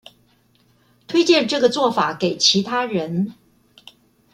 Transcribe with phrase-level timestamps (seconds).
[1.07, 3.35] 推薦這個做法給其他人